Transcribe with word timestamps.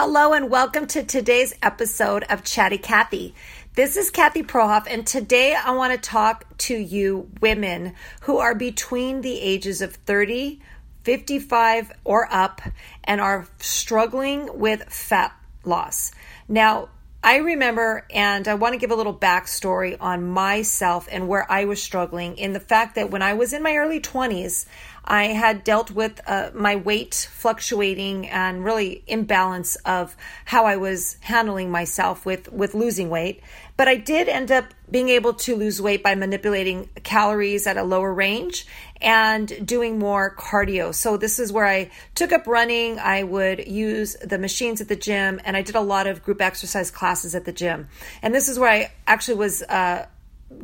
Hello 0.00 0.32
and 0.32 0.48
welcome 0.48 0.86
to 0.86 1.02
today's 1.02 1.52
episode 1.60 2.22
of 2.30 2.44
Chatty 2.44 2.78
Cathy. 2.78 3.34
This 3.74 3.96
is 3.96 4.12
Kathy 4.12 4.44
Prohoff, 4.44 4.86
and 4.88 5.04
today 5.04 5.56
I 5.56 5.72
want 5.72 5.92
to 5.92 5.98
talk 5.98 6.56
to 6.58 6.76
you 6.76 7.28
women 7.40 7.96
who 8.20 8.38
are 8.38 8.54
between 8.54 9.22
the 9.22 9.40
ages 9.40 9.82
of 9.82 9.96
30, 9.96 10.60
55, 11.02 11.90
or 12.04 12.32
up 12.32 12.62
and 13.02 13.20
are 13.20 13.48
struggling 13.58 14.56
with 14.56 14.84
fat 14.84 15.32
loss. 15.64 16.12
Now, 16.46 16.90
I 17.28 17.36
remember, 17.36 18.06
and 18.08 18.48
I 18.48 18.54
want 18.54 18.72
to 18.72 18.78
give 18.78 18.90
a 18.90 18.94
little 18.94 19.14
backstory 19.14 19.98
on 20.00 20.26
myself 20.30 21.06
and 21.12 21.28
where 21.28 21.44
I 21.52 21.66
was 21.66 21.82
struggling 21.82 22.38
in 22.38 22.54
the 22.54 22.58
fact 22.58 22.94
that 22.94 23.10
when 23.10 23.20
I 23.20 23.34
was 23.34 23.52
in 23.52 23.62
my 23.62 23.76
early 23.76 24.00
20s, 24.00 24.64
I 25.04 25.24
had 25.24 25.62
dealt 25.62 25.90
with 25.90 26.22
uh, 26.26 26.52
my 26.54 26.76
weight 26.76 27.28
fluctuating 27.30 28.30
and 28.30 28.64
really 28.64 29.02
imbalance 29.06 29.76
of 29.84 30.16
how 30.46 30.64
I 30.64 30.76
was 30.76 31.18
handling 31.20 31.70
myself 31.70 32.24
with, 32.24 32.50
with 32.50 32.72
losing 32.72 33.10
weight. 33.10 33.42
But 33.78 33.86
I 33.86 33.94
did 33.94 34.28
end 34.28 34.50
up 34.50 34.74
being 34.90 35.08
able 35.08 35.34
to 35.34 35.54
lose 35.54 35.80
weight 35.80 36.02
by 36.02 36.16
manipulating 36.16 36.88
calories 37.04 37.64
at 37.64 37.76
a 37.76 37.84
lower 37.84 38.12
range 38.12 38.66
and 39.00 39.64
doing 39.64 40.00
more 40.00 40.34
cardio. 40.34 40.92
So 40.92 41.16
this 41.16 41.38
is 41.38 41.52
where 41.52 41.64
I 41.64 41.92
took 42.16 42.32
up 42.32 42.48
running. 42.48 42.98
I 42.98 43.22
would 43.22 43.68
use 43.68 44.16
the 44.16 44.36
machines 44.36 44.80
at 44.80 44.88
the 44.88 44.96
gym 44.96 45.40
and 45.44 45.56
I 45.56 45.62
did 45.62 45.76
a 45.76 45.80
lot 45.80 46.08
of 46.08 46.24
group 46.24 46.42
exercise 46.42 46.90
classes 46.90 47.36
at 47.36 47.44
the 47.44 47.52
gym. 47.52 47.86
And 48.20 48.34
this 48.34 48.48
is 48.48 48.58
where 48.58 48.68
I 48.68 48.90
actually 49.06 49.36
was, 49.36 49.62
uh, 49.62 50.06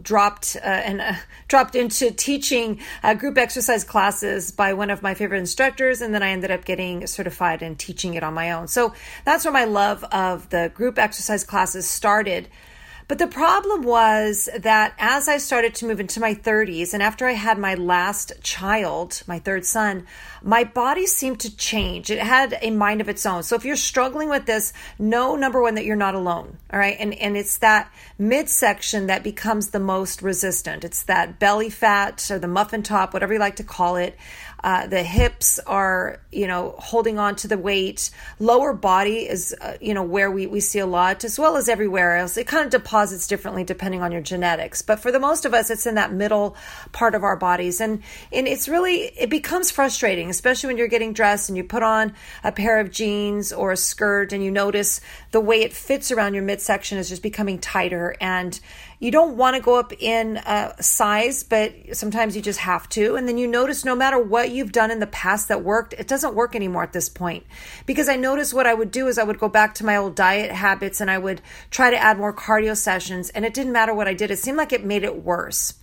dropped 0.02 0.56
uh, 0.56 0.66
and 0.66 1.00
uh, 1.00 1.12
dropped 1.46 1.76
into 1.76 2.10
teaching 2.10 2.80
uh, 3.04 3.14
group 3.14 3.38
exercise 3.38 3.84
classes 3.84 4.50
by 4.50 4.72
one 4.72 4.90
of 4.90 5.02
my 5.02 5.14
favorite 5.14 5.38
instructors 5.38 6.00
and 6.00 6.14
then 6.14 6.22
i 6.22 6.30
ended 6.30 6.50
up 6.50 6.64
getting 6.64 7.06
certified 7.06 7.60
and 7.60 7.78
teaching 7.78 8.14
it 8.14 8.22
on 8.22 8.32
my 8.32 8.52
own 8.52 8.66
so 8.66 8.94
that's 9.26 9.44
where 9.44 9.52
my 9.52 9.66
love 9.66 10.02
of 10.04 10.48
the 10.48 10.72
group 10.74 10.98
exercise 10.98 11.44
classes 11.44 11.86
started 11.86 12.48
but 13.06 13.18
the 13.18 13.26
problem 13.26 13.82
was 13.82 14.48
that 14.58 14.94
as 14.98 15.28
I 15.28 15.36
started 15.36 15.74
to 15.76 15.86
move 15.86 16.00
into 16.00 16.20
my 16.20 16.34
30s 16.34 16.94
and 16.94 17.02
after 17.02 17.26
I 17.26 17.32
had 17.32 17.58
my 17.58 17.74
last 17.74 18.32
child, 18.42 19.22
my 19.26 19.38
third 19.38 19.66
son, 19.66 20.06
my 20.42 20.64
body 20.64 21.06
seemed 21.06 21.40
to 21.40 21.54
change. 21.56 22.10
It 22.10 22.18
had 22.18 22.58
a 22.62 22.70
mind 22.70 23.00
of 23.00 23.08
its 23.08 23.26
own. 23.26 23.42
So 23.42 23.56
if 23.56 23.64
you're 23.64 23.76
struggling 23.76 24.30
with 24.30 24.46
this, 24.46 24.72
know 24.98 25.36
number 25.36 25.60
one 25.60 25.74
that 25.74 25.84
you're 25.84 25.96
not 25.96 26.14
alone. 26.14 26.56
All 26.72 26.78
right. 26.78 26.96
And, 26.98 27.12
and 27.14 27.36
it's 27.36 27.58
that 27.58 27.92
midsection 28.18 29.06
that 29.08 29.22
becomes 29.22 29.70
the 29.70 29.80
most 29.80 30.22
resistant. 30.22 30.84
It's 30.84 31.02
that 31.04 31.38
belly 31.38 31.70
fat 31.70 32.30
or 32.30 32.38
the 32.38 32.48
muffin 32.48 32.82
top, 32.82 33.12
whatever 33.12 33.34
you 33.34 33.38
like 33.38 33.56
to 33.56 33.64
call 33.64 33.96
it. 33.96 34.16
Uh, 34.62 34.86
the 34.86 35.02
hips 35.02 35.58
are, 35.66 36.20
you 36.32 36.46
know, 36.46 36.74
holding 36.78 37.18
on 37.18 37.36
to 37.36 37.46
the 37.46 37.58
weight. 37.58 38.08
Lower 38.38 38.72
body 38.72 39.28
is, 39.28 39.54
uh, 39.60 39.76
you 39.78 39.92
know, 39.92 40.02
where 40.02 40.30
we, 40.30 40.46
we 40.46 40.60
see 40.60 40.78
a 40.78 40.86
lot, 40.86 41.22
as 41.22 41.38
well 41.38 41.58
as 41.58 41.68
everywhere 41.68 42.16
else. 42.16 42.38
It 42.38 42.46
kind 42.46 42.64
of 42.64 42.70
deposits 42.70 42.93
differently 43.26 43.64
depending 43.64 44.02
on 44.02 44.12
your 44.12 44.20
genetics. 44.20 44.82
But 44.82 45.00
for 45.00 45.10
the 45.10 45.18
most 45.18 45.44
of 45.44 45.54
us, 45.54 45.70
it's 45.70 45.86
in 45.86 45.96
that 45.96 46.12
middle 46.12 46.56
part 46.92 47.14
of 47.14 47.24
our 47.24 47.36
bodies. 47.36 47.80
And, 47.80 48.02
and 48.32 48.46
it's 48.46 48.68
really, 48.68 49.02
it 49.18 49.30
becomes 49.30 49.70
frustrating, 49.70 50.30
especially 50.30 50.68
when 50.68 50.78
you're 50.78 50.88
getting 50.88 51.12
dressed 51.12 51.48
and 51.48 51.56
you 51.56 51.64
put 51.64 51.82
on 51.82 52.14
a 52.42 52.52
pair 52.52 52.80
of 52.80 52.90
jeans 52.90 53.52
or 53.52 53.72
a 53.72 53.76
skirt 53.76 54.32
and 54.32 54.42
you 54.42 54.50
notice 54.50 55.00
the 55.30 55.40
way 55.40 55.62
it 55.62 55.72
fits 55.72 56.10
around 56.10 56.34
your 56.34 56.42
midsection 56.42 56.98
is 56.98 57.08
just 57.08 57.22
becoming 57.22 57.58
tighter. 57.58 58.14
And 58.20 58.58
you 58.98 59.10
don't 59.10 59.36
want 59.36 59.56
to 59.56 59.62
go 59.62 59.78
up 59.78 59.92
in 59.92 60.38
uh, 60.38 60.74
size, 60.80 61.44
but 61.44 61.74
sometimes 61.92 62.36
you 62.36 62.42
just 62.42 62.60
have 62.60 62.88
to. 62.90 63.16
And 63.16 63.28
then 63.28 63.38
you 63.38 63.46
notice 63.46 63.84
no 63.84 63.94
matter 63.94 64.18
what 64.18 64.50
you've 64.50 64.72
done 64.72 64.90
in 64.90 65.00
the 65.00 65.06
past 65.06 65.48
that 65.48 65.62
worked, 65.62 65.92
it 65.94 66.08
doesn't 66.08 66.34
work 66.34 66.54
anymore 66.54 66.82
at 66.82 66.92
this 66.92 67.08
point. 67.08 67.44
Because 67.86 68.08
I 68.08 68.16
noticed 68.16 68.54
what 68.54 68.66
I 68.66 68.74
would 68.74 68.90
do 68.90 69.06
is 69.08 69.18
I 69.18 69.24
would 69.24 69.38
go 69.38 69.48
back 69.48 69.74
to 69.76 69.86
my 69.86 69.96
old 69.96 70.14
diet 70.14 70.50
habits 70.50 71.00
and 71.00 71.10
I 71.10 71.18
would 71.18 71.40
try 71.70 71.90
to 71.90 71.96
add 71.96 72.18
more 72.18 72.32
cardio 72.32 72.76
sessions. 72.76 73.30
And 73.30 73.44
it 73.44 73.54
didn't 73.54 73.72
matter 73.72 73.94
what 73.94 74.08
I 74.08 74.14
did, 74.14 74.30
it 74.30 74.38
seemed 74.38 74.58
like 74.58 74.72
it 74.72 74.84
made 74.84 75.04
it 75.04 75.22
worse. 75.22 75.74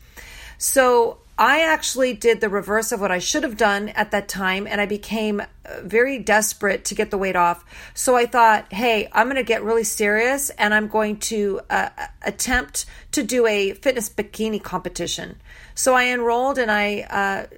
So 0.58 1.21
I 1.38 1.62
actually 1.62 2.14
did 2.14 2.40
the 2.42 2.50
reverse 2.50 2.92
of 2.92 3.02
what 3.02 3.12
I 3.12 3.19
should 3.19 3.44
have 3.44 3.58
done 3.58 3.90
at 3.90 4.12
that 4.12 4.28
time, 4.28 4.68
and 4.68 4.80
I 4.80 4.86
became 4.86 5.42
uh, 5.42 5.46
very 5.81 6.19
desperate 6.19 6.86
to 6.86 6.96
get 6.96 7.09
the 7.09 7.18
weight 7.18 7.36
off. 7.36 7.64
So 7.94 8.16
I 8.16 8.25
thought, 8.25 8.72
hey, 8.72 9.09
I'm 9.12 9.28
going 9.28 9.38
to 9.38 9.44
get 9.44 9.64
really 9.64 9.84
serious 9.84 10.50
and 10.52 10.74
I'm 10.74 10.88
going 10.88 11.18
to 11.18 11.62
uh, 11.69 11.90
attempt 12.22 12.86
to 13.14 13.24
do 13.24 13.47
a 13.47 13.74
fitness 13.74 14.09
bikini 14.09 14.62
competition. 14.62 15.42
So 15.74 15.96
I 15.96 16.06
enrolled 16.06 16.58
and 16.58 16.69
I 16.69 17.02
uh, 17.02 17.56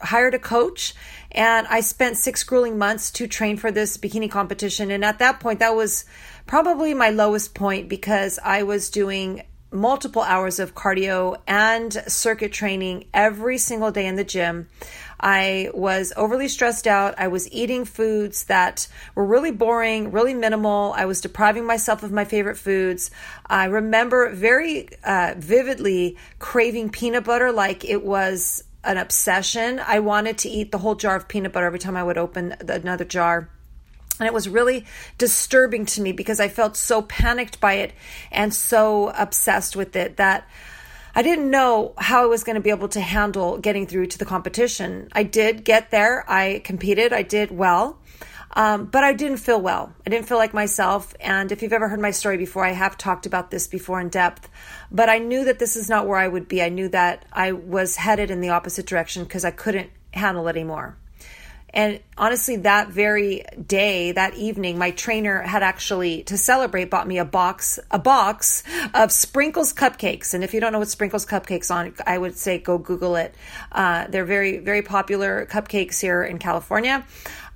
hired 0.00 0.34
a 0.34 0.38
coach, 0.38 0.94
and 1.32 1.66
I 1.66 1.80
spent 1.80 2.16
six 2.16 2.42
grueling 2.42 2.78
months 2.78 3.10
to 3.12 3.26
train 3.26 3.56
for 3.56 3.70
this 3.70 3.98
bikini 3.98 4.30
competition. 4.30 4.90
And 4.90 5.04
at 5.04 5.18
that 5.18 5.40
point, 5.40 5.58
that 5.58 5.74
was 5.74 6.04
probably 6.46 6.94
my 6.94 7.10
lowest 7.10 7.54
point 7.54 7.88
because 7.88 8.38
I 8.42 8.62
was 8.62 8.90
doing 8.90 9.42
multiple 9.70 10.22
hours 10.22 10.58
of 10.58 10.74
cardio 10.74 11.36
and 11.46 11.92
circuit 12.06 12.52
training 12.52 13.06
every 13.12 13.58
single 13.58 13.90
day 13.90 14.06
in 14.06 14.16
the 14.16 14.24
gym. 14.24 14.68
I 15.18 15.70
was 15.72 16.12
overly 16.16 16.48
stressed 16.48 16.86
out. 16.86 17.14
I 17.18 17.28
was 17.28 17.50
eating 17.50 17.84
foods 17.84 18.44
that 18.44 18.86
were 19.14 19.24
really 19.24 19.50
boring, 19.50 20.12
really 20.12 20.34
minimal. 20.34 20.92
I 20.96 21.06
was 21.06 21.20
depriving 21.20 21.64
myself 21.64 22.02
of 22.02 22.12
my 22.12 22.24
favorite 22.24 22.56
foods. 22.58 23.10
I 23.46 23.64
remember 23.66 24.30
very 24.30 24.88
uh, 25.04 25.34
vividly 25.36 26.16
craving 26.38 26.90
peanut 26.90 27.24
butter 27.24 27.50
like 27.50 27.84
it 27.84 28.04
was 28.04 28.64
an 28.84 28.98
obsession. 28.98 29.80
I 29.84 30.00
wanted 30.00 30.38
to 30.38 30.48
eat 30.48 30.70
the 30.70 30.78
whole 30.78 30.94
jar 30.94 31.16
of 31.16 31.28
peanut 31.28 31.52
butter 31.52 31.66
every 31.66 31.78
time 31.78 31.96
I 31.96 32.04
would 32.04 32.18
open 32.18 32.54
another 32.60 33.04
jar. 33.04 33.48
And 34.18 34.26
it 34.26 34.32
was 34.32 34.48
really 34.48 34.86
disturbing 35.18 35.86
to 35.86 36.00
me 36.00 36.12
because 36.12 36.40
I 36.40 36.48
felt 36.48 36.76
so 36.76 37.02
panicked 37.02 37.60
by 37.60 37.74
it 37.74 37.92
and 38.30 38.52
so 38.54 39.08
obsessed 39.10 39.76
with 39.76 39.94
it 39.96 40.16
that 40.16 40.48
I 41.14 41.22
didn't 41.22 41.50
know 41.50 41.94
how 41.96 42.22
I 42.22 42.26
was 42.26 42.44
going 42.44 42.56
to 42.56 42.60
be 42.60 42.70
able 42.70 42.88
to 42.88 43.00
handle 43.00 43.58
getting 43.58 43.86
through 43.86 44.06
to 44.08 44.18
the 44.18 44.26
competition. 44.26 45.08
I 45.12 45.22
did 45.22 45.64
get 45.64 45.90
there, 45.90 46.24
I 46.30 46.60
competed, 46.64 47.12
I 47.12 47.22
did 47.22 47.50
well. 47.50 47.98
Um, 48.52 48.86
but 48.86 49.04
I 49.04 49.12
didn't 49.12 49.36
feel 49.36 49.60
well. 49.60 49.92
I 50.06 50.10
didn't 50.10 50.28
feel 50.28 50.38
like 50.38 50.54
myself. 50.54 51.14
And 51.20 51.52
if 51.52 51.62
you've 51.62 51.74
ever 51.74 51.88
heard 51.88 52.00
my 52.00 52.10
story 52.10 52.38
before, 52.38 52.64
I 52.64 52.72
have 52.72 52.96
talked 52.96 53.26
about 53.26 53.50
this 53.50 53.66
before 53.66 54.00
in 54.00 54.08
depth. 54.08 54.48
But 54.90 55.10
I 55.10 55.18
knew 55.18 55.44
that 55.44 55.58
this 55.58 55.76
is 55.76 55.90
not 55.90 56.06
where 56.06 56.18
I 56.18 56.26
would 56.26 56.48
be. 56.48 56.62
I 56.62 56.70
knew 56.70 56.88
that 56.88 57.26
I 57.32 57.52
was 57.52 57.96
headed 57.96 58.30
in 58.30 58.40
the 58.40 58.48
opposite 58.50 58.86
direction 58.86 59.24
because 59.24 59.44
I 59.44 59.50
couldn't 59.50 59.90
handle 60.14 60.48
it 60.48 60.56
anymore. 60.56 60.96
And 61.70 62.00
honestly, 62.16 62.56
that 62.56 62.88
very 62.88 63.44
day, 63.66 64.12
that 64.12 64.34
evening, 64.34 64.78
my 64.78 64.92
trainer 64.92 65.42
had 65.42 65.62
actually, 65.62 66.22
to 66.24 66.38
celebrate, 66.38 66.90
bought 66.90 67.06
me 67.06 67.18
a 67.18 67.24
box, 67.24 67.78
a 67.90 67.98
box 67.98 68.62
of 68.94 69.12
Sprinkles 69.12 69.72
cupcakes. 69.72 70.32
And 70.32 70.42
if 70.42 70.54
you 70.54 70.60
don't 70.60 70.72
know 70.72 70.78
what 70.78 70.88
Sprinkles 70.88 71.26
cupcakes 71.26 71.74
on, 71.74 71.94
I 72.06 72.16
would 72.16 72.36
say 72.36 72.58
go 72.58 72.78
Google 72.78 73.16
it. 73.16 73.34
Uh, 73.72 74.06
they're 74.08 74.24
very, 74.24 74.58
very 74.58 74.82
popular 74.82 75.46
cupcakes 75.46 76.00
here 76.00 76.22
in 76.22 76.38
California. 76.38 77.04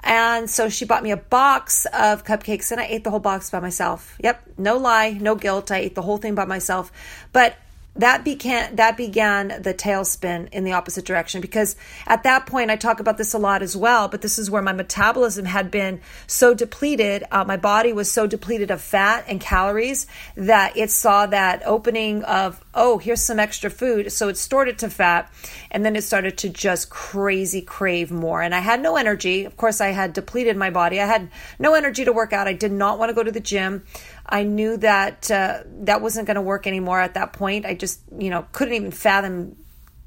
And 0.02 0.48
so 0.48 0.68
she 0.68 0.84
bought 0.84 1.02
me 1.02 1.10
a 1.10 1.16
box 1.16 1.86
of 1.86 2.24
cupcakes 2.24 2.72
and 2.72 2.80
I 2.80 2.84
ate 2.84 3.04
the 3.04 3.10
whole 3.10 3.20
box 3.20 3.50
by 3.50 3.60
myself. 3.60 4.16
Yep, 4.22 4.42
no 4.58 4.78
lie, 4.78 5.10
no 5.10 5.34
guilt. 5.34 5.70
I 5.70 5.78
ate 5.78 5.94
the 5.94 6.02
whole 6.02 6.16
thing 6.16 6.34
by 6.34 6.46
myself. 6.46 6.90
But 7.32 7.56
that 8.00 8.24
began 8.24 8.76
that 8.76 8.96
began 8.96 9.48
the 9.48 9.74
tailspin 9.74 10.48
in 10.52 10.64
the 10.64 10.72
opposite 10.72 11.04
direction 11.04 11.40
because 11.40 11.76
at 12.06 12.22
that 12.22 12.46
point 12.46 12.70
I 12.70 12.76
talk 12.76 13.00
about 13.00 13.18
this 13.18 13.34
a 13.34 13.38
lot 13.38 13.62
as 13.62 13.76
well 13.76 14.08
but 14.08 14.22
this 14.22 14.38
is 14.38 14.50
where 14.50 14.62
my 14.62 14.72
metabolism 14.72 15.44
had 15.44 15.70
been 15.70 16.00
so 16.26 16.54
depleted 16.54 17.24
uh, 17.30 17.44
my 17.44 17.56
body 17.56 17.92
was 17.92 18.10
so 18.10 18.26
depleted 18.26 18.70
of 18.70 18.80
fat 18.80 19.24
and 19.28 19.40
calories 19.40 20.06
that 20.34 20.76
it 20.76 20.90
saw 20.90 21.26
that 21.26 21.62
opening 21.64 22.24
of 22.24 22.64
oh 22.74 22.98
here's 22.98 23.22
some 23.22 23.38
extra 23.38 23.70
food. 23.70 24.12
So 24.12 24.28
it 24.28 24.36
stored 24.36 24.68
it 24.68 24.78
to 24.78 24.90
fat 24.90 25.32
and 25.70 25.84
then 25.84 25.96
it 25.96 26.02
started 26.02 26.38
to 26.38 26.48
just 26.48 26.90
crazy 26.90 27.62
crave 27.62 28.10
more. 28.10 28.42
And 28.42 28.54
I 28.54 28.60
had 28.60 28.80
no 28.80 28.96
energy. 28.96 29.44
Of 29.44 29.56
course 29.56 29.80
I 29.80 29.88
had 29.88 30.12
depleted 30.12 30.56
my 30.56 30.70
body. 30.70 31.00
I 31.00 31.06
had 31.06 31.30
no 31.58 31.74
energy 31.74 32.04
to 32.04 32.12
work 32.12 32.32
out. 32.32 32.46
I 32.46 32.52
did 32.52 32.72
not 32.72 32.98
want 32.98 33.10
to 33.10 33.14
go 33.14 33.22
to 33.22 33.32
the 33.32 33.40
gym. 33.40 33.84
I 34.26 34.44
knew 34.44 34.76
that 34.78 35.30
uh, 35.30 35.62
that 35.82 36.00
wasn't 36.00 36.26
going 36.26 36.36
to 36.36 36.42
work 36.42 36.66
anymore 36.66 37.00
at 37.00 37.14
that 37.14 37.32
point. 37.32 37.66
I 37.66 37.74
just, 37.90 38.00
you 38.18 38.30
know, 38.30 38.46
couldn't 38.52 38.74
even 38.74 38.90
fathom 38.90 39.56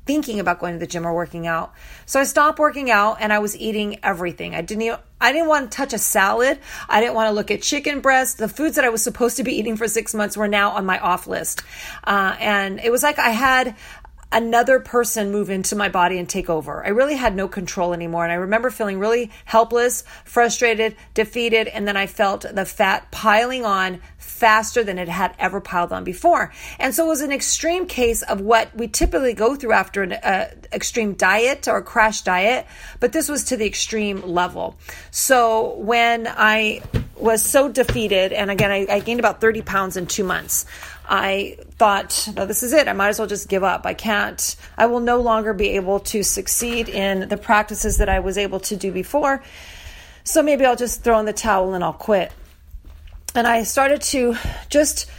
thinking 0.06 0.40
about 0.40 0.60
going 0.60 0.74
to 0.74 0.80
the 0.80 0.88
gym 0.88 1.08
or 1.08 1.14
working 1.14 1.48
out. 1.48 1.74
So 2.06 2.20
I 2.20 2.26
stopped 2.26 2.60
working 2.60 2.92
out 2.92 3.18
and 3.22 3.32
I 3.32 3.40
was 3.40 3.56
eating 3.56 4.00
everything. 4.04 4.54
I 4.54 4.62
didn't 4.62 4.82
even, 4.82 4.98
I 5.22 5.32
didn't 5.32 5.48
want 5.48 5.72
to 5.72 5.78
touch 5.78 5.94
a 5.94 5.98
salad. 5.98 6.60
I 6.90 7.00
didn't 7.00 7.16
want 7.16 7.30
to 7.30 7.32
look 7.32 7.52
at 7.52 7.62
chicken 7.62 8.02
breast. 8.02 8.38
The 8.38 8.50
foods 8.50 8.76
that 8.76 8.84
I 8.84 8.90
was 8.90 9.02
supposed 9.02 9.38
to 9.38 9.44
be 9.44 9.54
eating 9.54 9.78
for 9.78 9.88
six 9.88 10.14
months 10.14 10.36
were 10.36 10.50
now 10.50 10.72
on 10.72 10.86
my 10.86 11.00
off 11.00 11.26
list. 11.26 11.62
Uh, 12.04 12.36
and 12.40 12.82
it 12.82 12.92
was 12.92 13.02
like 13.02 13.18
I 13.18 13.30
had 13.30 13.76
another 14.34 14.80
person 14.80 15.32
move 15.32 15.50
into 15.50 15.76
my 15.76 15.88
body 15.88 16.18
and 16.18 16.28
take 16.28 16.50
over. 16.50 16.86
I 16.86 16.90
really 16.90 17.16
had 17.16 17.36
no 17.36 17.48
control 17.48 17.94
anymore. 17.94 18.24
And 18.24 18.34
I 18.34 18.36
remember 18.36 18.70
feeling 18.70 19.00
really 19.00 19.32
helpless, 19.46 20.04
frustrated, 20.26 20.96
defeated. 21.14 21.68
And 21.68 21.88
then 21.88 21.96
I 21.96 22.08
felt 22.08 22.46
the 22.52 22.66
fat 22.66 23.12
piling 23.12 23.64
on 23.64 24.02
faster 24.18 24.84
than 24.84 24.98
it 24.98 25.08
had 25.08 25.36
ever 25.40 25.62
piled 25.62 25.94
on 25.94 26.04
before. 26.04 26.52
And 26.80 26.94
so 26.94 27.06
it 27.06 27.10
was 27.10 27.22
an 27.22 27.32
extreme 27.32 27.86
case 27.86 28.24
of 28.24 28.42
what 28.42 28.76
we 28.76 28.88
typically 28.88 29.34
go 29.34 29.56
through 29.56 29.74
after 29.74 30.04
an 30.04 30.14
uh, 30.14 30.50
extreme 30.72 31.14
diet 31.14 31.68
or 31.68 31.82
crash 31.82 32.22
diet, 32.22 32.66
but 33.00 33.14
this 33.14 33.30
was 33.30 33.46
to 33.46 33.58
the 33.58 33.66
extreme 33.66 34.22
level. 34.22 34.76
So 35.12 35.76
when 35.76 36.28
I 36.28 36.82
was 37.24 37.42
so 37.42 37.70
defeated, 37.70 38.34
and 38.34 38.52
again, 38.52 38.70
I, 38.70 38.86
I 38.90 39.00
gained 39.00 39.22
about 39.22 39.40
30 39.40 39.62
pounds 39.62 39.96
in 39.96 40.08
two 40.08 40.26
months. 40.26 40.66
I 41.08 41.58
thought, 41.78 42.28
no, 42.36 42.46
this 42.46 42.64
is 42.64 42.74
it. 42.74 42.90
I 42.90 42.94
might 42.94 43.10
as 43.10 43.20
well 43.20 43.30
just 43.30 43.48
give 43.48 43.64
up. 43.64 43.86
I 43.86 43.94
can't, 43.94 44.56
I 44.78 44.88
will 44.88 45.00
no 45.00 45.22
longer 45.22 45.54
be 45.54 45.70
able 45.70 46.02
to 46.02 46.22
succeed 46.22 46.90
in 46.90 47.30
the 47.30 47.38
practices 47.38 47.98
that 47.98 48.10
I 48.10 48.20
was 48.20 48.38
able 48.38 48.60
to 48.62 48.76
do 48.76 48.92
before. 48.92 49.42
So 50.26 50.44
maybe 50.44 50.66
I'll 50.66 50.76
just 50.76 51.02
throw 51.02 51.18
in 51.20 51.26
the 51.26 51.34
towel 51.34 51.74
and 51.74 51.82
I'll 51.82 51.94
quit. 51.94 52.34
And 53.36 53.48
I 53.48 53.64
started 53.64 54.02
to 54.02 54.36
just 54.70 55.10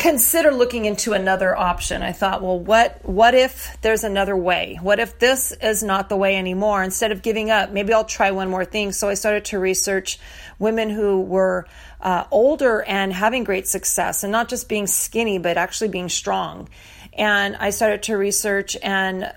consider 0.00 0.50
looking 0.50 0.86
into 0.86 1.12
another 1.12 1.54
option. 1.54 2.02
I 2.02 2.12
thought, 2.12 2.40
well, 2.40 2.58
what 2.58 3.04
what 3.04 3.34
if 3.34 3.76
there's 3.82 4.02
another 4.02 4.34
way? 4.34 4.78
What 4.80 4.98
if 4.98 5.18
this 5.18 5.52
is 5.52 5.82
not 5.82 6.08
the 6.08 6.16
way 6.16 6.36
anymore? 6.36 6.82
Instead 6.82 7.12
of 7.12 7.20
giving 7.20 7.50
up, 7.50 7.70
maybe 7.70 7.92
I'll 7.92 8.06
try 8.06 8.30
one 8.30 8.48
more 8.48 8.64
thing. 8.64 8.92
So 8.92 9.10
I 9.10 9.14
started 9.14 9.44
to 9.46 9.58
research 9.58 10.18
women 10.58 10.88
who 10.88 11.20
were 11.20 11.66
uh, 12.00 12.24
older 12.30 12.82
and 12.82 13.12
having 13.12 13.44
great 13.44 13.68
success, 13.68 14.24
and 14.24 14.32
not 14.32 14.48
just 14.48 14.70
being 14.70 14.86
skinny, 14.86 15.36
but 15.36 15.58
actually 15.58 15.88
being 15.88 16.08
strong. 16.08 16.70
And 17.12 17.54
I 17.56 17.68
started 17.68 18.04
to 18.04 18.16
research 18.16 18.78
and 18.82 19.30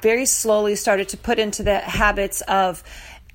very 0.00 0.26
slowly 0.26 0.76
started 0.76 1.08
to 1.08 1.16
put 1.16 1.40
into 1.40 1.64
the 1.64 1.80
habits 1.80 2.42
of 2.42 2.84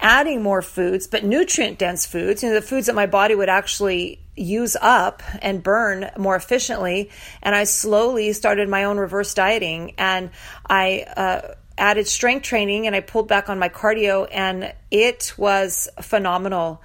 adding 0.02 0.42
more 0.42 0.62
foods, 0.62 1.08
but 1.08 1.24
nutrient 1.24 1.78
dense 1.78 2.06
foods, 2.06 2.42
you 2.44 2.50
know, 2.50 2.56
the 2.56 2.62
foods 2.62 2.88
that 2.88 2.96
my 2.96 3.06
body 3.06 3.36
would 3.36 3.50
actually 3.50 4.20
use 4.36 4.76
up 4.82 5.22
and 5.42 5.62
burn 5.62 6.10
more 6.18 6.36
efficiently. 6.36 7.12
And 7.44 7.56
I 7.56 7.66
slowly 7.66 8.34
started 8.34 8.68
my 8.68 8.86
own 8.86 8.98
reverse 8.98 9.34
dieting 9.34 9.94
and 9.98 10.32
I, 10.68 11.06
uh, 11.16 11.56
added 11.78 12.08
strength 12.08 12.44
training 12.44 12.88
and 12.88 12.96
I 12.96 13.00
pulled 13.00 13.28
back 13.28 13.50
on 13.50 13.60
my 13.60 13.70
cardio 13.70 14.28
and 14.32 14.74
it 14.90 15.34
was 15.38 15.90
phenomenal. 16.02 16.82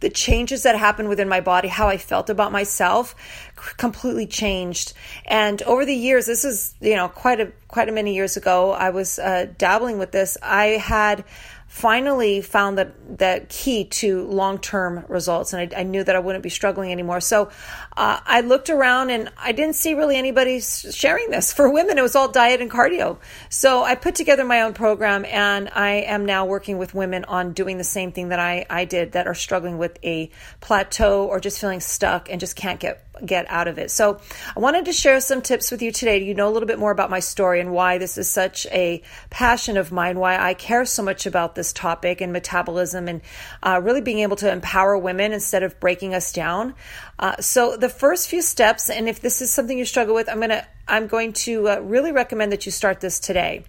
The 0.00 0.10
changes 0.10 0.64
that 0.64 0.76
happened 0.76 1.08
within 1.08 1.28
my 1.28 1.40
body, 1.40 1.68
how 1.68 1.88
I 1.88 1.98
felt 1.98 2.30
about 2.30 2.52
myself 2.52 3.14
completely 3.56 4.26
changed. 4.26 4.92
And 5.24 5.62
over 5.62 5.84
the 5.84 5.94
years, 5.94 6.26
this 6.26 6.44
is, 6.44 6.74
you 6.80 6.96
know, 6.96 7.08
quite 7.08 7.40
a, 7.40 7.52
quite 7.68 7.88
a 7.88 7.92
many 7.92 8.14
years 8.14 8.36
ago, 8.36 8.72
I 8.72 8.90
was 8.90 9.18
uh, 9.18 9.46
dabbling 9.58 9.98
with 9.98 10.12
this. 10.12 10.36
I 10.42 10.66
had 10.66 11.24
finally 11.74 12.40
found 12.40 12.78
that 12.78 13.18
that 13.18 13.48
key 13.48 13.84
to 13.84 14.24
long 14.28 14.58
term 14.58 15.04
results, 15.08 15.52
and 15.52 15.74
I, 15.74 15.80
I, 15.80 15.82
knew 15.82 16.04
that 16.04 16.14
I 16.14 16.20
wouldn't 16.20 16.44
be 16.44 16.48
struggling 16.48 16.92
anymore. 16.92 17.20
So 17.20 17.50
uh, 17.96 18.20
I 18.24 18.42
looked 18.42 18.70
around, 18.70 19.10
and 19.10 19.28
I 19.36 19.50
didn't 19.50 19.74
see 19.74 19.94
really 19.94 20.16
anybody 20.16 20.60
sharing 20.60 21.30
this 21.30 21.52
for 21.52 21.68
women. 21.68 21.98
It 21.98 22.02
was 22.02 22.14
all 22.14 22.28
diet 22.28 22.60
and 22.60 22.70
cardio. 22.70 23.18
So 23.48 23.82
I 23.82 23.96
put 23.96 24.14
together 24.14 24.44
my 24.44 24.60
own 24.60 24.72
program, 24.72 25.24
and 25.24 25.68
I 25.68 26.04
am 26.06 26.26
now 26.26 26.46
working 26.46 26.78
with 26.78 26.94
women 26.94 27.24
on 27.24 27.54
doing 27.54 27.76
the 27.76 27.84
same 27.84 28.12
thing 28.12 28.28
that 28.28 28.38
I 28.38 28.66
I 28.70 28.84
did 28.84 29.12
that 29.12 29.26
are 29.26 29.34
struggling 29.34 29.76
with 29.76 29.98
a 30.04 30.30
plateau 30.60 31.26
or 31.26 31.40
just 31.40 31.60
feeling 31.60 31.80
stuck 31.80 32.30
and 32.30 32.38
just 32.38 32.54
can't 32.54 32.78
get 32.78 33.04
get 33.26 33.43
out 33.48 33.68
of 33.68 33.78
it. 33.78 33.90
So 33.90 34.20
I 34.56 34.60
wanted 34.60 34.86
to 34.86 34.92
share 34.92 35.20
some 35.20 35.42
tips 35.42 35.70
with 35.70 35.82
you 35.82 35.92
today. 35.92 36.22
You 36.22 36.34
know 36.34 36.48
a 36.48 36.52
little 36.52 36.66
bit 36.66 36.78
more 36.78 36.90
about 36.90 37.10
my 37.10 37.20
story 37.20 37.60
and 37.60 37.72
why 37.72 37.98
this 37.98 38.18
is 38.18 38.28
such 38.28 38.66
a 38.66 39.02
passion 39.30 39.76
of 39.76 39.92
mine, 39.92 40.18
why 40.18 40.38
I 40.38 40.54
care 40.54 40.84
so 40.84 41.02
much 41.02 41.26
about 41.26 41.54
this 41.54 41.72
topic 41.72 42.20
and 42.20 42.32
metabolism 42.32 43.08
and 43.08 43.20
uh, 43.62 43.80
really 43.82 44.00
being 44.00 44.20
able 44.20 44.36
to 44.36 44.50
empower 44.50 44.96
women 44.98 45.32
instead 45.32 45.62
of 45.62 45.78
breaking 45.80 46.14
us 46.14 46.32
down. 46.32 46.74
Uh, 47.18 47.36
so 47.40 47.76
the 47.76 47.88
first 47.88 48.28
few 48.28 48.42
steps, 48.42 48.90
and 48.90 49.08
if 49.08 49.20
this 49.20 49.40
is 49.40 49.52
something 49.52 49.78
you 49.78 49.84
struggle 49.84 50.14
with, 50.14 50.28
I'm 50.28 50.40
gonna 50.40 50.66
I'm 50.86 51.06
going 51.06 51.32
to 51.44 51.68
uh, 51.68 51.78
really 51.78 52.12
recommend 52.12 52.52
that 52.52 52.66
you 52.66 52.72
start 52.72 53.00
this 53.00 53.18
today. 53.18 53.64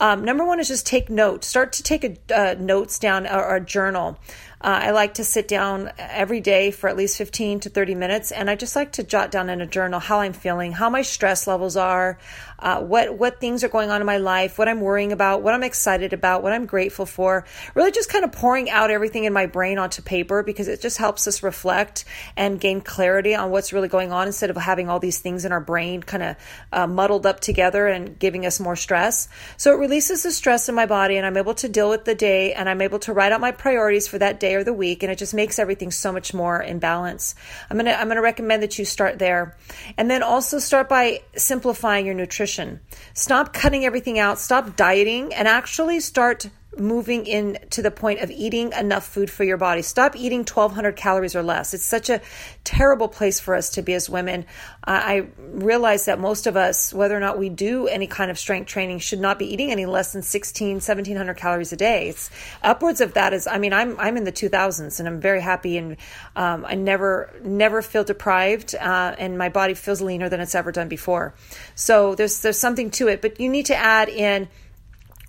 Um, 0.00 0.24
number 0.24 0.44
one 0.44 0.58
is 0.58 0.68
just 0.68 0.86
take 0.86 1.10
notes. 1.10 1.46
Start 1.46 1.74
to 1.74 1.82
take 1.82 2.04
a, 2.04 2.16
uh, 2.34 2.54
notes 2.58 2.98
down 2.98 3.26
or, 3.26 3.44
or 3.44 3.56
a 3.56 3.64
journal. 3.64 4.18
Uh, 4.62 4.78
I 4.84 4.90
like 4.92 5.14
to 5.14 5.24
sit 5.24 5.48
down 5.48 5.90
every 5.98 6.40
day 6.40 6.70
for 6.70 6.88
at 6.88 6.96
least 6.96 7.18
15 7.18 7.60
to 7.60 7.68
30 7.68 7.96
minutes, 7.96 8.30
and 8.30 8.48
I 8.48 8.54
just 8.54 8.76
like 8.76 8.92
to 8.92 9.02
jot 9.02 9.32
down 9.32 9.50
in 9.50 9.60
a 9.60 9.66
journal 9.66 9.98
how 9.98 10.20
I'm 10.20 10.32
feeling, 10.32 10.70
how 10.70 10.88
my 10.88 11.02
stress 11.02 11.48
levels 11.48 11.76
are, 11.76 12.16
uh, 12.60 12.80
what 12.80 13.18
what 13.18 13.40
things 13.40 13.64
are 13.64 13.68
going 13.68 13.90
on 13.90 14.00
in 14.00 14.06
my 14.06 14.18
life, 14.18 14.58
what 14.58 14.68
I'm 14.68 14.80
worrying 14.80 15.10
about, 15.10 15.42
what 15.42 15.52
I'm 15.52 15.64
excited 15.64 16.12
about, 16.12 16.44
what 16.44 16.52
I'm 16.52 16.66
grateful 16.66 17.06
for. 17.06 17.44
Really, 17.74 17.90
just 17.90 18.08
kind 18.08 18.24
of 18.24 18.30
pouring 18.30 18.70
out 18.70 18.92
everything 18.92 19.24
in 19.24 19.32
my 19.32 19.46
brain 19.46 19.78
onto 19.78 20.00
paper 20.00 20.44
because 20.44 20.68
it 20.68 20.80
just 20.80 20.96
helps 20.96 21.26
us 21.26 21.42
reflect 21.42 22.04
and 22.36 22.60
gain 22.60 22.80
clarity 22.80 23.34
on 23.34 23.50
what's 23.50 23.72
really 23.72 23.88
going 23.88 24.12
on 24.12 24.28
instead 24.28 24.50
of 24.50 24.56
having 24.56 24.88
all 24.88 25.00
these 25.00 25.18
things 25.18 25.44
in 25.44 25.50
our 25.50 25.60
brain 25.60 26.04
kind 26.04 26.22
of 26.22 26.36
uh, 26.72 26.86
muddled 26.86 27.26
up 27.26 27.40
together 27.40 27.88
and 27.88 28.16
giving 28.16 28.46
us 28.46 28.60
more 28.60 28.76
stress. 28.76 29.28
So 29.56 29.72
it 29.72 29.78
releases 29.78 30.22
the 30.22 30.30
stress 30.30 30.68
in 30.68 30.76
my 30.76 30.86
body, 30.86 31.16
and 31.16 31.26
I'm 31.26 31.36
able 31.36 31.54
to 31.54 31.68
deal 31.68 31.90
with 31.90 32.04
the 32.04 32.14
day, 32.14 32.52
and 32.54 32.68
I'm 32.68 32.80
able 32.80 33.00
to 33.00 33.12
write 33.12 33.32
out 33.32 33.40
my 33.40 33.50
priorities 33.50 34.06
for 34.06 34.18
that 34.18 34.38
day 34.38 34.51
day 34.52 34.56
or 34.56 34.64
the 34.64 34.72
week, 34.72 35.02
and 35.02 35.10
it 35.10 35.18
just 35.18 35.34
makes 35.34 35.58
everything 35.58 35.90
so 35.90 36.12
much 36.12 36.34
more 36.34 36.60
in 36.60 36.78
balance. 36.78 37.34
I'm 37.70 37.76
gonna 37.76 37.92
I'm 37.92 38.08
gonna 38.08 38.22
recommend 38.22 38.62
that 38.62 38.78
you 38.78 38.84
start 38.84 39.18
there, 39.18 39.56
and 39.96 40.10
then 40.10 40.22
also 40.22 40.58
start 40.58 40.88
by 40.88 41.22
simplifying 41.36 42.06
your 42.06 42.14
nutrition. 42.14 42.80
Stop 43.14 43.52
cutting 43.52 43.84
everything 43.84 44.18
out. 44.18 44.38
Stop 44.38 44.76
dieting, 44.76 45.34
and 45.34 45.48
actually 45.48 46.00
start 46.00 46.48
moving 46.78 47.26
in 47.26 47.58
to 47.70 47.82
the 47.82 47.90
point 47.90 48.20
of 48.20 48.30
eating 48.30 48.72
enough 48.72 49.06
food 49.06 49.30
for 49.30 49.44
your 49.44 49.56
body. 49.56 49.82
Stop 49.82 50.16
eating 50.16 50.40
1200 50.40 50.96
calories 50.96 51.36
or 51.36 51.42
less. 51.42 51.74
It's 51.74 51.84
such 51.84 52.08
a 52.08 52.20
terrible 52.64 53.08
place 53.08 53.40
for 53.40 53.54
us 53.54 53.70
to 53.70 53.82
be 53.82 53.92
as 53.92 54.08
women. 54.08 54.46
I 54.84 55.26
realize 55.38 56.06
that 56.06 56.18
most 56.18 56.46
of 56.46 56.56
us, 56.56 56.92
whether 56.92 57.16
or 57.16 57.20
not 57.20 57.38
we 57.38 57.50
do 57.50 57.88
any 57.88 58.06
kind 58.06 58.30
of 58.30 58.38
strength 58.38 58.68
training, 58.68 59.00
should 59.00 59.20
not 59.20 59.38
be 59.38 59.52
eating 59.52 59.70
any 59.70 59.86
less 59.86 60.12
than 60.12 60.22
16, 60.22 60.76
1700 60.76 61.36
calories 61.36 61.72
a 61.72 61.76
day. 61.76 62.08
It's 62.08 62.30
upwards 62.62 63.00
of 63.00 63.14
that 63.14 63.32
is, 63.34 63.46
I 63.46 63.58
mean, 63.58 63.72
I'm, 63.72 63.98
I'm 64.00 64.16
in 64.16 64.24
the 64.24 64.32
2000s 64.32 64.98
and 64.98 65.08
I'm 65.08 65.20
very 65.20 65.40
happy 65.40 65.76
and 65.76 65.96
um, 66.36 66.64
I 66.66 66.74
never, 66.74 67.32
never 67.44 67.82
feel 67.82 68.04
deprived 68.04 68.74
uh, 68.74 69.14
and 69.18 69.36
my 69.36 69.50
body 69.50 69.74
feels 69.74 70.00
leaner 70.00 70.28
than 70.28 70.40
it's 70.40 70.54
ever 70.54 70.72
done 70.72 70.88
before. 70.88 71.34
So 71.74 72.14
there's, 72.14 72.40
there's 72.40 72.58
something 72.58 72.90
to 72.92 73.08
it, 73.08 73.20
but 73.20 73.40
you 73.40 73.50
need 73.50 73.66
to 73.66 73.76
add 73.76 74.08
in 74.08 74.48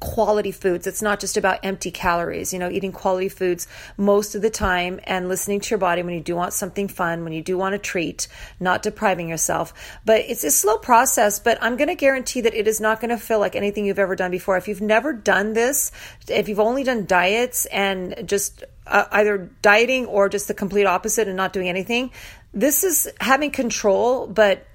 quality 0.03 0.51
foods. 0.51 0.85
It's 0.85 1.01
not 1.01 1.21
just 1.21 1.37
about 1.37 1.63
empty 1.63 1.89
calories, 1.89 2.51
you 2.51 2.59
know, 2.59 2.69
eating 2.69 2.91
quality 2.91 3.29
foods 3.29 3.67
most 3.95 4.35
of 4.35 4.41
the 4.41 4.49
time 4.49 4.99
and 5.05 5.29
listening 5.29 5.61
to 5.61 5.69
your 5.69 5.79
body 5.79 6.03
when 6.03 6.13
you 6.13 6.19
do 6.19 6.35
want 6.35 6.51
something 6.51 6.89
fun, 6.89 7.23
when 7.23 7.31
you 7.31 7.41
do 7.41 7.57
want 7.57 7.73
a 7.73 7.77
treat, 7.77 8.27
not 8.59 8.83
depriving 8.83 9.29
yourself. 9.29 9.73
But 10.03 10.25
it's 10.27 10.43
a 10.43 10.51
slow 10.51 10.77
process, 10.77 11.39
but 11.39 11.57
I'm 11.61 11.77
going 11.77 11.87
to 11.87 11.95
guarantee 11.95 12.41
that 12.41 12.53
it 12.53 12.67
is 12.67 12.81
not 12.81 12.99
going 12.99 13.11
to 13.11 13.17
feel 13.17 13.39
like 13.39 13.55
anything 13.55 13.85
you've 13.85 13.97
ever 13.97 14.15
done 14.15 14.29
before. 14.29 14.57
If 14.57 14.67
you've 14.67 14.81
never 14.81 15.13
done 15.13 15.53
this, 15.53 15.93
if 16.27 16.49
you've 16.49 16.59
only 16.59 16.83
done 16.83 17.05
diets 17.05 17.65
and 17.67 18.27
just 18.27 18.65
uh, 18.85 19.05
either 19.09 19.49
dieting 19.61 20.05
or 20.07 20.27
just 20.27 20.49
the 20.49 20.53
complete 20.53 20.85
opposite 20.85 21.29
and 21.29 21.37
not 21.37 21.53
doing 21.53 21.69
anything, 21.69 22.11
this 22.53 22.83
is 22.83 23.09
having 23.21 23.51
control, 23.51 24.27
but 24.27 24.67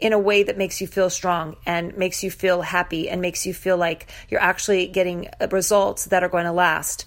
in 0.00 0.12
a 0.12 0.18
way 0.18 0.42
that 0.42 0.56
makes 0.56 0.80
you 0.80 0.86
feel 0.86 1.10
strong 1.10 1.56
and 1.66 1.96
makes 1.96 2.24
you 2.24 2.30
feel 2.30 2.62
happy 2.62 3.08
and 3.08 3.20
makes 3.20 3.46
you 3.46 3.52
feel 3.54 3.76
like 3.76 4.06
you're 4.28 4.40
actually 4.40 4.86
getting 4.86 5.28
results 5.50 6.06
that 6.06 6.22
are 6.22 6.28
going 6.28 6.46
to 6.46 6.52
last. 6.52 7.04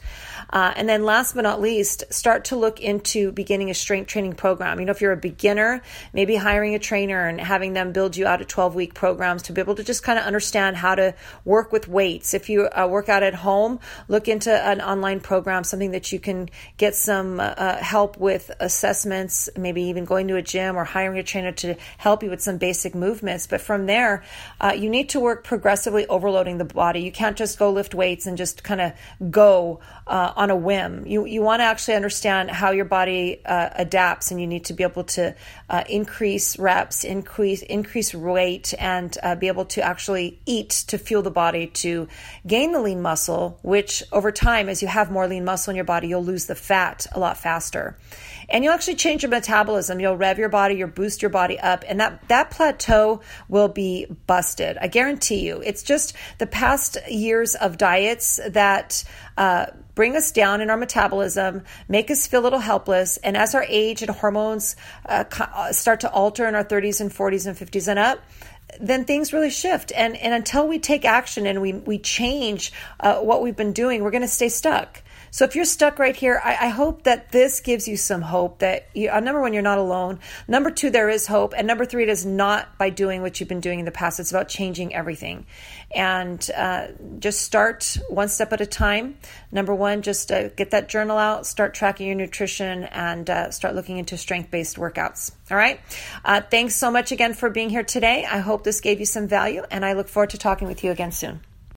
Uh, 0.54 0.72
and 0.76 0.88
then 0.88 1.04
last 1.04 1.34
but 1.34 1.42
not 1.42 1.60
least, 1.60 2.04
start 2.14 2.46
to 2.46 2.56
look 2.56 2.80
into 2.80 3.32
beginning 3.32 3.72
a 3.72 3.74
strength 3.74 4.08
training 4.08 4.34
program. 4.34 4.80
You 4.80 4.86
know, 4.86 4.92
if 4.92 5.02
you're 5.02 5.12
a 5.12 5.18
beginner, 5.18 5.82
maybe 6.14 6.36
hiring 6.36 6.76
a 6.76 6.80
trainer 6.80 7.28
and 7.28 7.42
having 7.42 7.74
them 7.74 7.92
build 7.92 8.16
you 8.16 8.28
out 8.28 8.40
a 8.40 8.46
12 8.46 8.76
week 8.76 8.94
programs 8.94 9.42
to 9.44 9.52
be 9.52 9.62
able 9.62 9.74
to 9.74 9.84
just 9.84 10.04
kind 10.04 10.20
of 10.20 10.26
understand 10.26 10.78
how 10.78 10.94
to 10.94 11.16
work 11.44 11.72
with 11.72 11.88
weights. 11.88 12.36
If 12.36 12.52
you 12.52 12.70
uh, 12.70 12.88
work 12.88 13.10
out 13.10 13.24
at 13.24 13.34
home, 13.34 13.80
look 14.08 14.28
into 14.28 14.54
an 14.54 14.80
online 14.80 15.22
program, 15.22 15.64
something 15.64 15.90
that 15.90 16.12
you 16.12 16.20
can 16.20 16.50
get 16.78 16.94
some 16.94 17.40
uh, 17.40 17.78
help 17.78 18.18
with 18.18 18.52
assessments, 18.60 19.50
maybe 19.58 19.82
even 19.82 20.06
going 20.06 20.28
to 20.28 20.36
a 20.36 20.44
gym 20.44 20.76
or 20.76 20.84
hiring 20.84 21.18
a 21.18 21.24
trainer 21.24 21.52
to 21.52 21.76
help 21.98 22.22
you 22.22 22.30
with 22.30 22.42
some 22.42 22.60
basic 22.60 22.94
movements. 22.94 23.48
But 23.48 23.60
from 23.60 23.88
there, 23.88 24.24
uh, 24.62 24.74
you 24.78 24.88
need 24.88 25.10
to 25.10 25.20
work 25.20 25.44
progressively 25.44 26.06
overloading 26.06 26.60
the 26.60 26.66
body. 26.66 27.00
You 27.00 27.12
can't 27.12 27.36
just 27.36 27.58
go 27.58 27.72
lift 27.72 27.96
weights 27.96 28.28
and 28.28 28.38
just 28.38 28.64
kind 28.64 28.82
of 28.82 29.32
go 29.32 29.80
uh, 30.06 30.43
on 30.44 30.50
a 30.50 30.56
whim. 30.56 31.06
You 31.08 31.26
you 31.26 31.42
want 31.42 31.62
to 31.62 31.64
actually 31.64 31.96
understand 31.96 32.52
how 32.52 32.72
your 32.72 32.90
body 33.00 33.40
uh, 33.46 33.70
adapts, 33.86 34.30
and 34.30 34.42
you 34.42 34.48
need 34.48 34.66
to 34.66 34.74
be 34.74 34.84
able 34.84 35.06
to 35.06 35.34
uh, 35.70 35.84
increase 35.88 36.60
reps, 36.60 37.06
increase 37.06 37.62
increase 37.62 38.14
weight, 38.14 38.74
and 38.78 39.18
uh, 39.24 39.36
be 39.36 39.48
able 39.48 39.66
to 39.76 39.82
actually 39.82 40.42
eat 40.46 40.72
to 40.90 40.98
fuel 40.98 41.24
the 41.24 41.32
body 41.32 41.68
to 41.68 42.10
gain 42.46 42.74
the 42.74 42.82
lean 42.82 43.02
muscle. 43.02 43.58
Which 43.62 44.04
over 44.12 44.32
time, 44.34 44.68
as 44.68 44.82
you 44.82 44.90
have 44.90 45.10
more 45.10 45.28
lean 45.28 45.46
muscle 45.46 45.72
in 45.72 45.78
your 45.78 45.86
body, 45.86 46.10
you'll 46.10 46.26
lose 46.26 46.46
the 46.46 46.56
fat 46.56 47.08
a 47.14 47.20
lot 47.20 47.38
faster, 47.38 47.98
and 48.50 48.64
you'll 48.64 48.74
actually 48.74 48.96
change 48.96 49.24
your 49.24 49.32
metabolism. 49.32 50.02
You'll 50.02 50.18
rev 50.18 50.38
your 50.38 50.50
body, 50.50 50.76
you'll 50.76 50.90
boost 50.90 51.22
your 51.22 51.32
body 51.32 51.58
up, 51.58 51.86
and 51.88 52.02
that 52.02 52.28
that 52.28 52.52
plateau 52.52 53.22
will 53.48 53.70
be 53.70 54.08
busted. 54.28 54.78
I 54.82 54.88
guarantee 54.88 55.48
you. 55.48 55.62
It's 55.64 55.84
just 55.84 56.14
the 56.38 56.48
past 56.48 56.98
years 57.10 57.56
of 57.56 57.78
diets 57.78 58.42
that 58.50 59.06
uh, 59.38 59.68
bring 59.96 60.16
us 60.16 60.32
down 60.32 60.62
in 60.62 60.70
our 60.70 60.78
metabolism, 60.78 61.63
make 61.88 62.10
us 62.10 62.28
feel 62.28 62.42
a 62.42 62.44
little 62.44 62.60
helpless. 62.60 63.18
And 63.18 63.38
as 63.38 63.56
our 63.56 63.66
age 63.68 64.02
and 64.02 64.12
hormones 64.12 64.75
uh, 65.06 65.24
uh 65.40 65.72
start 65.72 66.02
to 66.02 66.12
alter 66.12 66.48
in 66.48 66.56
our 66.56 66.63
30s 66.63 67.02
and 67.02 67.12
40s 67.12 67.48
and 67.48 67.58
50s 67.58 67.88
and 67.88 68.00
up, 68.00 68.20
then 68.80 69.06
things 69.06 69.34
really 69.34 69.50
shift. 69.50 69.92
And, 69.96 70.16
and 70.18 70.34
until 70.34 70.68
we 70.68 70.80
take 70.80 71.06
action 71.06 71.46
and 71.46 71.62
we, 71.62 71.74
we 71.74 72.00
change 72.00 72.74
uh, 73.00 73.20
what 73.20 73.42
we've 73.42 73.56
been 73.56 73.74
doing, 73.74 74.04
we're 74.04 74.12
going 74.12 74.22
to 74.22 74.28
stay 74.28 74.50
stuck. 74.50 75.02
So 75.34 75.46
if 75.46 75.56
you're 75.56 75.66
stuck 75.66 75.98
right 75.98 76.16
here, 76.16 76.40
I, 76.44 76.68
I 76.68 76.68
hope 76.68 77.06
that 77.06 77.32
this 77.32 77.60
gives 77.60 77.88
you 77.88 77.98
some 77.98 78.22
hope 78.22 78.60
that 78.60 78.88
you, 78.94 79.10
uh, 79.10 79.20
number 79.20 79.42
one, 79.42 79.52
you're 79.52 79.63
not 79.63 79.80
alone. 79.80 80.20
Number 80.48 80.70
two, 80.70 80.92
there 80.92 81.10
is 81.10 81.25
hope. 81.25 81.56
And 81.58 81.66
number 81.66 81.86
three, 81.86 82.04
it 82.04 82.10
is 82.10 82.24
not 82.24 82.78
by 82.78 82.92
doing 82.92 83.24
what 83.24 83.40
you've 83.40 83.50
been 83.50 83.60
doing 83.60 83.80
in 83.80 83.86
the 83.86 83.92
past. 83.92 84.20
It's 84.20 84.30
about 84.30 84.48
changing 84.48 84.94
everything. 84.94 85.48
And 85.90 86.48
uh, 86.56 86.90
just 87.18 87.42
start 87.42 87.98
one 88.10 88.30
step 88.30 88.54
at 88.54 88.62
a 88.62 88.68
time. 88.68 89.18
Number 89.52 89.74
one, 89.74 90.04
just 90.04 90.32
uh, 90.32 90.50
get 90.50 90.70
that 90.70 90.88
journal 90.88 91.18
out, 91.18 91.48
start 91.48 91.74
tracking 91.74 92.06
your 92.06 92.16
nutrition, 92.16 92.84
and 92.84 93.28
uh, 93.28 93.50
start 93.50 93.74
looking 93.74 93.98
into 93.98 94.20
strength 94.20 94.52
based 94.52 94.78
workouts. 94.78 95.32
All 95.50 95.58
right. 95.58 95.80
Uh, 96.24 96.42
thanks 96.42 96.75
so 96.75 96.92
much 96.92 97.12
again 97.12 97.34
for 97.34 97.50
being 97.50 97.72
here 97.72 97.84
today. 97.84 98.24
I 98.24 98.38
hope 98.38 98.63
this 98.63 98.82
gave 98.82 99.00
you 99.00 99.08
some 99.08 99.28
value, 99.28 99.63
and 99.72 99.84
I 99.84 99.94
look 99.94 100.10
forward 100.10 100.30
to 100.30 100.38
talking 100.38 100.68
with 100.68 100.84
you 100.84 100.92
again 100.92 101.12
soon. 101.12 101.42